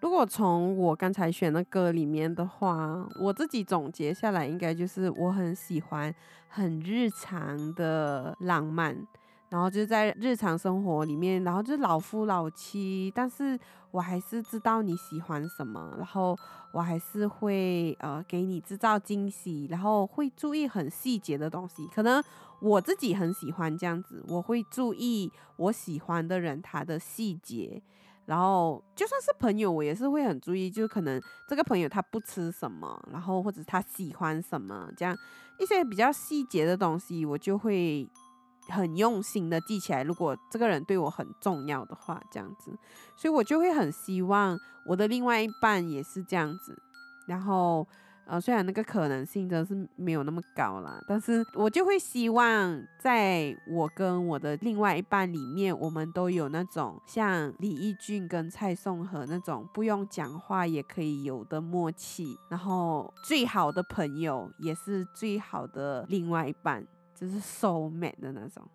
[0.00, 6.14] 如果从我刚才选的歌里面的话，我自己总结下来，应该就是我很喜欢
[6.48, 8.96] 很日常的浪漫，
[9.54, 13.56] 然后就是在日常生活里面，然后就是老夫老妻，但是
[13.92, 16.36] 我还是知道你喜欢什么，然后
[16.72, 21.86] 我还是会呃给你制造惊喜，然后会注意很细节的东西。
[21.94, 22.20] 可能
[22.60, 27.80] 我自己很喜欢这样子，我会注意我喜欢的人他的细节。
[28.26, 35.16] 然后就算是朋友，我也是会很注意，就可能这个朋友他不吃什么，然后或者他喜欢什么，这样
[35.60, 38.08] 一些比较细节的东西，我就会
[38.68, 40.02] 很用心的记起来。
[40.02, 42.76] 如果这个人对我很重要的话，这样子，
[43.16, 46.76] 所以我就会很希望我的另外一半也是这样子。
[47.26, 47.86] 然后，
[48.26, 66.86] 呃，虽然那个可能性真的是没有那么高啦，但是我就会希望在我跟我的另外一半里面，我们都有那种像李义俊跟蔡颂和那种不用讲话也可以有的默契，然后最好的朋友也是最好的另外一半，
[67.24, 68.68] 就是 so man 的那种。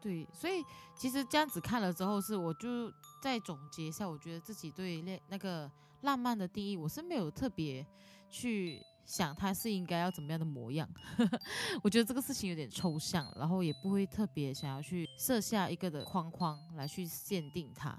[0.00, 0.62] 对，所以
[0.94, 5.70] 其实这样子看了之后，是我就再总结一下，我觉得自己对恋那个
[6.02, 7.84] 浪漫的定义，我是没有特别
[8.28, 10.86] 去想它是应该要怎么样的模样。
[11.82, 17.98] 我觉得这个事情有点抽象，然后也不会特别想要去设下一个的框框来去限定它。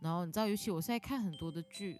[0.00, 1.94] 然后你知道，尤其我现在看很多的剧，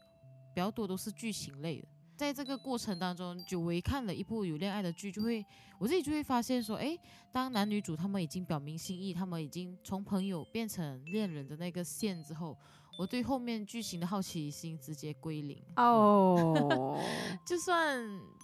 [0.53, 1.87] 比较多都是剧情类的。
[2.21, 5.43] 在这个过程当中，久违看了一部有恋爱的剧，就会
[5.79, 7.01] 我自己就会发现说，诶，
[7.33, 12.55] 当男女主他们已经表明心意，他们已经从朋友变成恋人的那个线之后，
[12.99, 15.65] 我对后面剧情的好奇心直接归零。
[15.77, 17.01] 哦，
[17.47, 17.99] 就算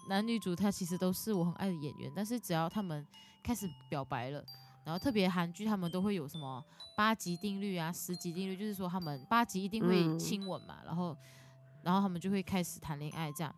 [0.09, 3.07] 男女主他其实都是我很爱的演员，但是只要他们
[3.45, 4.43] 开始表白了，
[4.87, 6.65] 然后特别韩剧他们都会有什么
[6.97, 11.15] 八级定律啊、十级定律，就是说他们八级一定会嗯亲吻嘛，然后
[11.83, 13.55] 然后他们就会开始谈恋爱这样。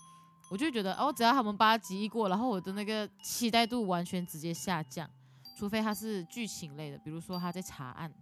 [0.50, 5.08] 我就觉得哦，只要他们八集一过，然后我的那个期待度完全直接下降，
[5.56, 8.12] 除非他是剧情类的，比如说他在查案，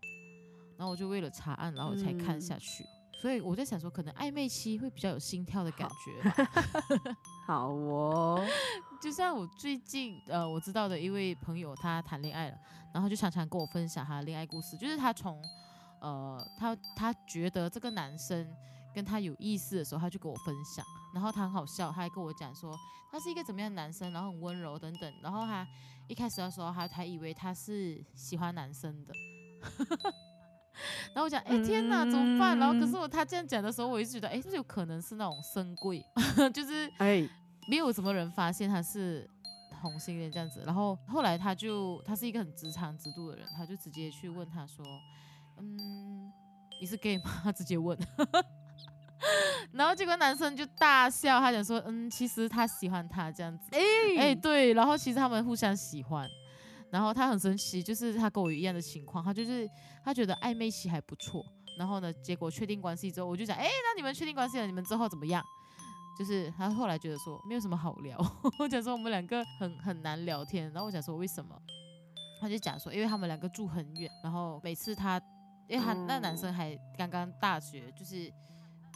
[0.77, 2.85] 然后我就为了查案，然后我才看下嗯去。
[3.23, 6.51] 所以我在想说，可能暧昧期会比较有心跳的感觉吧。
[7.47, 8.47] 好哦，
[9.01, 12.59] 就像我最近呃我知道的一位朋友，他谈恋爱了，
[12.93, 15.43] 然后就常常跟我分享他的恋爱故事，就是他从
[16.01, 18.47] 呃他他觉得这个男生
[18.95, 20.85] 跟他有意思的时候，他就跟我分享，
[21.16, 22.79] 然后他很好笑，他还跟我讲说
[23.11, 25.66] 他是一个怎么样的男生，然后很温柔等等，然后他
[26.09, 29.14] 一开始的时候他还以为他是喜欢男生的。
[31.14, 32.59] 然后我讲，哎天哪，怎么办？
[32.59, 36.05] 然后可是我他这样讲的时候，我一直觉得，哎，是不是有可能是那种深柜，
[36.52, 37.26] 就是哎，
[37.70, 39.26] 没有什么人发现他是
[39.81, 40.62] 同性恋这样子。
[40.66, 44.85] 然后后来他就他是一个很直肠直肚的人，他就直接去问他说
[45.56, 46.31] ：“嗯，
[46.79, 47.98] 你是 gay 吗？”他直接问。
[49.73, 53.81] 然后结果男生就大笑，他讲说：“嗯，其实他喜欢他这样子。”哎
[54.19, 56.29] 哎，对，然后其实他们互相喜欢，
[56.90, 59.69] 然后他很神奇，就是他跟我一样的情况，他就是
[60.04, 61.44] 他觉得暧昧期还不错，
[61.79, 65.42] 然后呢，结果确定关系之后，我就讲，哎，那你们确定关系了，你们之后怎么样？
[66.19, 68.19] 就是他后来觉得说没有什么好聊，
[68.58, 71.54] 我讲说我们两个很很难聊天，然后我讲说为什么？
[72.40, 75.21] 他就讲说，因为他们两个住很远，然后每次他，
[75.69, 78.33] 因为他那男生还刚刚大学，就是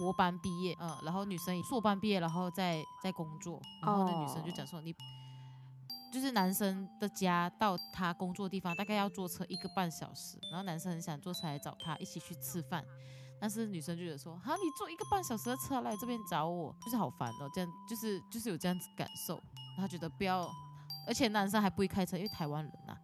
[0.01, 4.95] 博班毕业，嗯，然后女生硕班毕业，然后在在工作，然后那女生就讲说，你
[6.11, 12.83] 就是男生的家到他工作的地方大概要坐车一个半小时，然后男生很想坐车来找他一起去吃饭，
[13.39, 19.39] 但是女生就觉得说，好，你坐一个半小时的车来这边找我，就是好烦哦，这样就是就是有这样子感受，
[19.77, 20.51] 他觉得不要，
[21.07, 22.97] 而且男生还不会开车，因为台湾人呐。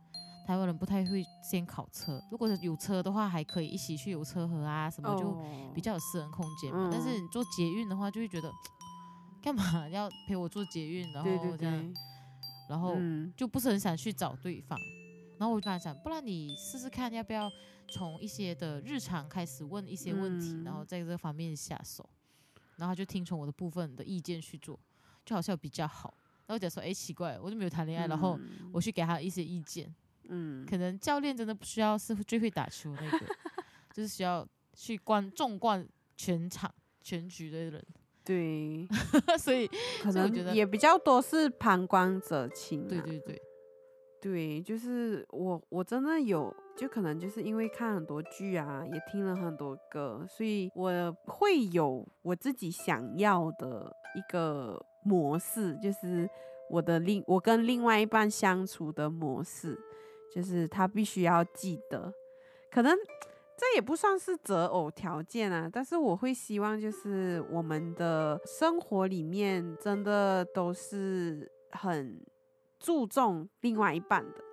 [0.47, 5.37] 台湾人不太会先考车，如果是有车的话，还可以一起去游车河啊，什么就
[5.75, 6.89] 比较有私人空间嘛。
[6.91, 8.49] 但是你坐捷运的话，就会觉得
[9.43, 11.95] 干嘛要陪我坐捷运，然后这样，
[12.69, 12.97] 然后
[13.37, 14.79] 就不是很想去找对方。
[15.37, 17.51] 然后我就跟他讲，不然你试试看，要不要
[17.89, 22.09] 从一些的日常开始问一些问题，然后在这方面下手。
[22.77, 24.79] 然后他就听从我的部分的意见去做，
[25.25, 26.15] 就好像比较好。
[26.47, 28.39] 然后我讲说，哎，奇怪，我就没有谈恋爱，然后
[28.73, 29.93] 我去给他一些意见。
[30.29, 33.27] 嗯，可能教练真的不需要是最会打球那个，
[33.93, 36.73] 就是需要去观纵观全场
[37.03, 37.85] 全局的人。
[38.25, 38.87] 对，
[39.39, 39.69] 所以
[40.03, 42.89] 可能也比较多是旁观者清。
[42.89, 43.41] 对对对，
[44.21, 56.29] 对，就是我我真的有，就可能就是因为看很多剧啊，也听了很多歌，所以我会有我自己想要的一个模式，就是
[56.69, 59.79] 我的另我跟另外一半相处的模式。
[60.35, 62.13] 就是他必须要记得，
[62.71, 62.95] 可能
[63.57, 72.21] 这也不算是择偶条件啊，但是我会希望就是我们的生活里面真的都是很
[72.79, 74.45] 注重另外一半的，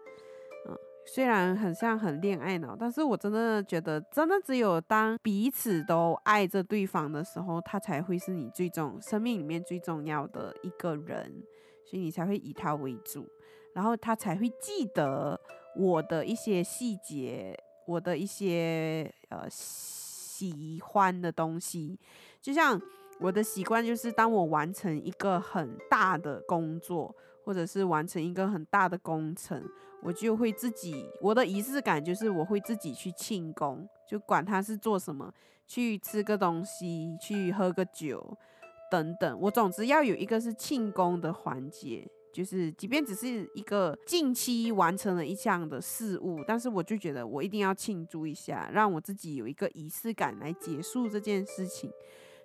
[0.70, 11.44] 嗯，虽然很像很恋爱脑，但是我真的觉得真的只有当彼此都爱着对方的时候，他才会是你最重生命里面最重要的一个人，
[11.84, 13.28] 所以你才会以他为主，
[13.74, 15.38] 然后他才会记得。
[15.76, 21.98] 我的一些细节，我的一些呃喜欢的东西，
[22.42, 22.80] 就像
[23.20, 29.64] 我的习惯，就是当我完成一个很大的工作，或者是完成一个很大的工程，
[30.02, 35.34] 我就会自己我的仪式感就是我会自己去庆功，就管他是做什么，
[35.68, 38.38] 去吃个东西，去喝个酒
[38.92, 42.08] 等等，我总之要有一个是庆功的环节。
[42.34, 51.92] 就是，即便只是一个近期完成了一项的事物，但是我就觉得我一定要庆祝一下，让我自己有一个仪式感来结束这件事情。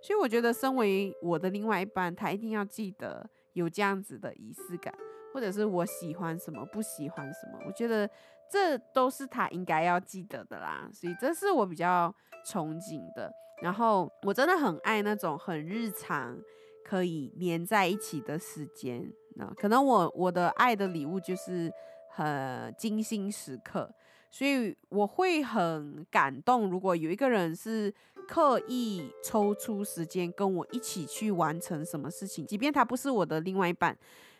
[0.03, 4.95] 所以我觉得，身为我的另外一半，他一定要记得有这样子的仪式感，
[5.33, 8.09] 或者是我喜欢什么，不喜欢什么，我觉得
[8.53, 10.89] 这都是他应该要记得的啦。
[10.93, 12.15] 所以这是我比较
[12.47, 13.33] 憧憬的。
[13.63, 16.39] 然后我真的很爱那种很日常
[16.85, 19.13] 可以黏在一起的时间。
[19.57, 21.73] 可能我我的爱的礼物就是
[22.09, 23.91] 很精心时刻，
[24.31, 26.69] 所以我会很感动。
[26.69, 27.93] 如果有一个人是
[28.27, 33.97] 刻意抽出时间跟我一起去完成什么事情，即便他不是我的另外一半，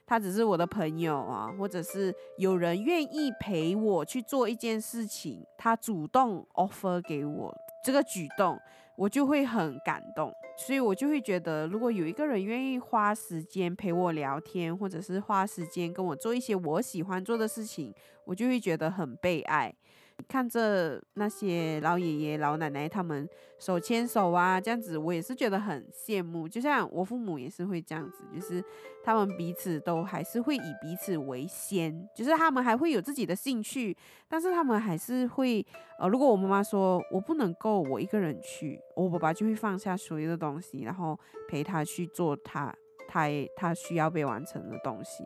[0.07, 8.59] 他只是我的朋友啊，或者是有人愿意陪我去做一件事情，他主动 offer 给我这个举动。
[8.99, 17.95] 我就会很感动，所以我就会觉得，如果有一个人愿意花时间陪我聊天，或者是花时间跟我做一些我喜欢做的事情，
[18.25, 19.73] 我就会觉得很被爱。
[20.27, 26.49] 看着那些老爷爷老奶奶他们手牵手啊，这样子我也是觉得很羡慕。
[26.49, 28.63] 就像我父母也是会这样子，就是
[29.05, 33.97] 他们彼此都还是会以彼此为先，就是他们还会有自己的兴趣，
[34.29, 35.65] 但是他们还是会
[36.01, 42.75] 呃，如果我妈妈说我不能够我一个人去，我爸爸就会放下所有的东西，然后陪他去做他
[43.07, 45.25] 他他需要被完成的东西。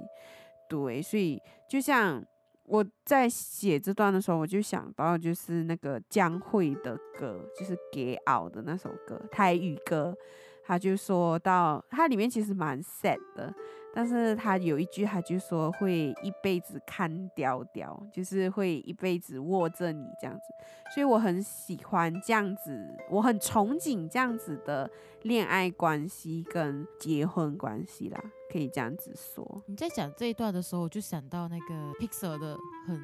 [0.68, 2.24] 对，所以就像。
[2.64, 10.16] 我在写这段的时候，我就想到就是那个江蕙的歌，就是《给傲》的那首歌，台语歌。
[10.64, 13.52] 他就说到，它里面其实蛮 sad 的，
[13.94, 20.54] 但是他有一句，他就说会一辈子看雕雕，就是会一辈子握着你这样子。
[20.94, 24.90] 所以我很喜欢这样子，我很憧憬这样子的
[25.22, 28.20] 恋爱关系跟结婚关系啦，
[28.50, 29.62] 可以这样子说。
[29.66, 33.00] 你在讲这一段的时候，我就想到那个 Pixar 的很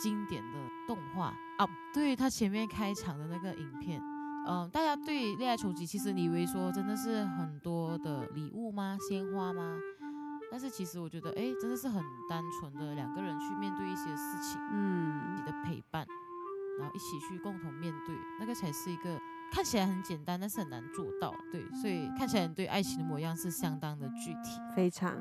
[0.00, 1.26] 经典的动画
[1.58, 4.00] 啊，对他前面开场的那个影片。
[4.44, 8.98] 嗯，大家对恋爱冲击，其实你以为说真的是很多的礼物吗？
[9.08, 9.78] 鲜花吗？
[10.52, 16.06] 但是其实我觉得，哎，真的是很单纯的两个人去面对一些事情，嗯，你的陪伴，
[16.78, 19.18] 然后一起去共同面对，那个才是一个
[19.50, 21.34] 看起来很简单，但是很难做到。
[21.50, 25.16] 对，所以看起来你对爱情的模样是相当的具体，非常。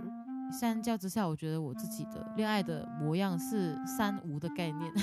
[0.52, 4.94] 相较之下，我觉得我自己的恋爱的模样是三无的概念。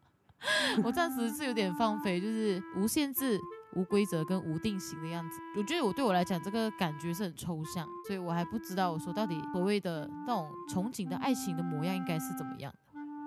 [0.82, 3.38] 我暂时是有点放飞，就是无限制、
[3.74, 5.40] 无规则跟无定型的样子。
[5.56, 12.78] 我觉得我对我来讲，这个感觉是很抽象，所以我还不知道我说到底所谓的那种憧憬的爱情的模样应该是怎么样的。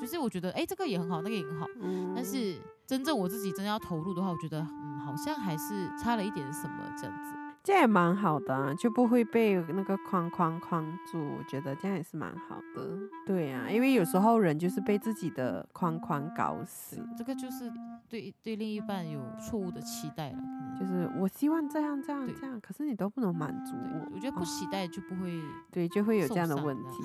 [0.02, 1.68] 就是我觉得，哎，这个也很好，那个也很好，
[2.16, 7.43] 但是真正我自己真的要投入的话，我觉得，嗯，好像还是差了一点什么这样子。
[7.64, 11.18] 这也蛮好的，就不会被那个框框框住。
[11.18, 13.00] 我觉得这样也是蛮好的。
[13.26, 16.98] 对呀，因为有时候人就是被自己的框框搞死。
[17.18, 17.72] 这个就是
[18.10, 20.40] 对对另一半有错误的期待了。
[20.78, 24.10] 就是我希望这样这样这样，可是你都不能满足我。
[24.14, 25.42] 我觉得不期待就不会
[25.72, 27.02] 对，就会有这样的问题。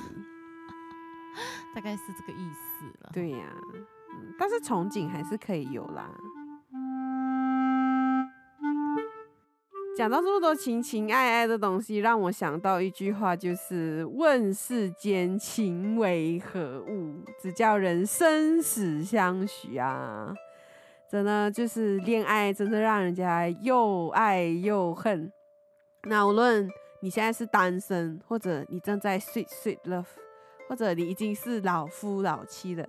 [1.73, 3.11] 大概是这个意思了。
[3.13, 3.47] 对呀，
[4.11, 6.11] 嗯，但是憧憬还是可以有啦。
[9.99, 20.33] 讲到这么多情情爱爱的东西，让我想到一句话，就是“问世间情为何物，只叫人生死相许”啊！
[21.11, 25.33] 真的就是恋爱，真的让人家又爱又恨。
[26.05, 26.71] 那无论
[27.01, 30.07] 你现在是单身，或者你正在 sweet sweet love，
[30.69, 32.87] 或者你已经是老夫老妻了，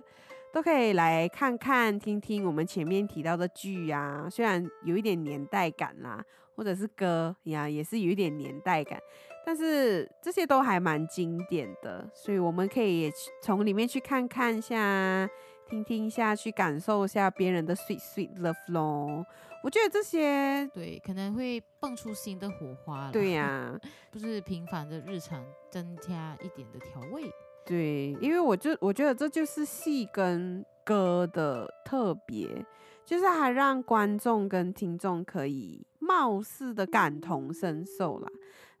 [0.52, 4.28] 都可以来看看、听听我们前面提到的剧呀。
[4.30, 6.24] 虽然有一点年代感啦。
[6.56, 9.00] 或者是歌呀，也是有一点年代感，
[9.44, 15.28] 但是这些都还蛮经典的，所以我们可以也从里面去看看一下，
[15.68, 19.24] 听听一下，去感受一下别人的 sweet sweet love 咯。
[19.62, 23.10] 我觉得这些对可能会蹦出新的火花。
[23.12, 23.78] 对呀，
[24.10, 27.30] 不是平凡的日常增加一点的调味。
[27.66, 32.48] 对，因为我就我觉得这就是戏跟歌的特别，
[33.04, 35.86] 就是还让观众跟听众可以。
[36.10, 38.28] 貌似的感同身受啦，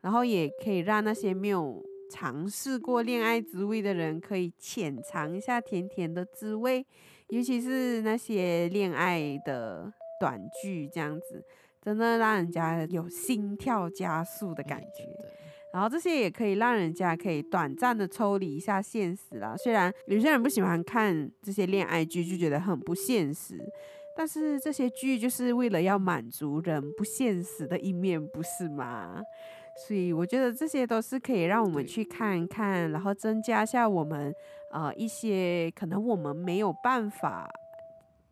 [0.00, 6.84] 然后也可以让那些没有尝试过恋爱滋味的人，可以浅尝一下甜甜的滋味。
[7.28, 11.44] 尤其是那些恋爱的短剧，这样子
[11.80, 15.04] 真的让人家有心跳加速的感觉。
[15.72, 19.56] 然后这些也可以让人家可以短暂的抽离一下现实啦。
[19.56, 23.56] 虽然有些人不喜欢看这些恋爱剧，就觉得很不现实。
[24.20, 29.18] 但是这些剧就是为了要满足人不现实的一面，不是吗？
[29.74, 34.30] 所以我觉得这些都是可以让我们去看看，然后增加下我们
[34.72, 37.48] 呃一些可能我们没有办法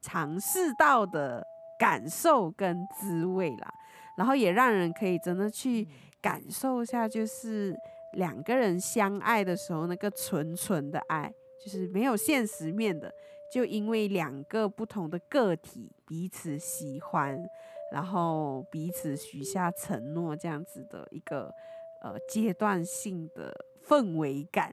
[0.02, 1.42] 尝试到的
[1.80, 3.72] 感受跟滋味啦。
[4.18, 5.88] 然后也让人可以真的去
[6.20, 7.74] 感受一下，就是
[8.12, 11.32] 两个人相爱的时候那个纯纯的爱，
[11.64, 13.10] 就是没有现实面的。
[13.52, 17.38] 就因为两个不同的个体彼此喜欢，
[17.92, 21.52] 然后彼此许下承诺，这样子的一个
[22.02, 23.54] 呃阶段性的
[23.86, 24.72] 氛围感，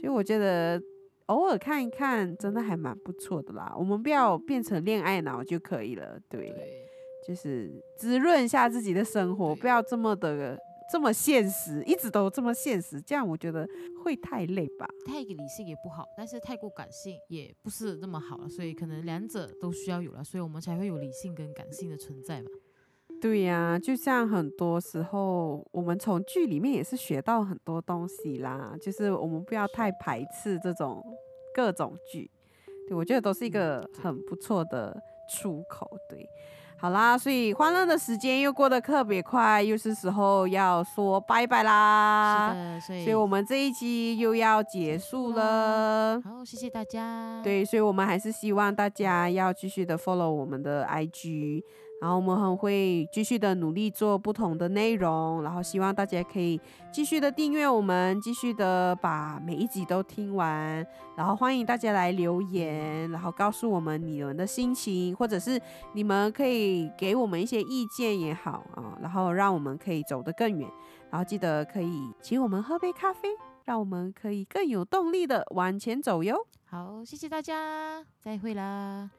[0.00, 0.80] 所以我觉得
[1.26, 3.74] 偶尔看一看，真的还蛮不错的啦。
[3.76, 6.54] 我们不要变成恋爱脑就可以了，对，
[7.26, 10.58] 就是滋润一下自己的生活，不要这么的。
[10.90, 13.68] 这么现实，一直都这么现实，这样我觉得
[14.04, 14.86] 会太累吧。
[15.04, 22.48] 太理性也不好，但是太过感性也不是那么好了，所以可能两者都需要有了，所以我们才会有理性跟感性的存在嘛。
[23.20, 31.02] 对呀，就像很多时候我们从剧里面也是学到很多东西啦，就是我们不要太排斥这种
[31.54, 32.30] 各种剧，
[32.86, 34.96] 对我觉得都是一个很不错的
[35.28, 36.28] 出口，对。
[36.78, 42.52] 好啦，所以欢乐的时间又过得特别快，又是时候要说拜拜啦。
[42.52, 46.20] 是的，所以，所以我们这一期又要结束了。
[46.22, 47.40] 好，谢谢大家。
[47.42, 51.62] 对，所以我们还是希望大家要继续的 follow 我们的 IG。
[52.00, 56.60] 然后我们很会继续的努力做不同的内容，然后希望大家可以
[56.92, 60.86] 继续的订阅我们，继续的把每一集都听完。
[61.16, 65.60] 然后欢迎大家来留言，然后告诉我们你们的心情，或者是
[65.94, 70.68] 你们可以给我们一些意见也好啊，然后让我们可以走得更远。
[71.10, 73.30] 然后记得可以请我们喝杯咖啡，
[73.64, 76.36] 让我们可以更有动力的往前走哟。
[76.64, 79.10] 好，谢谢大家，再会啦。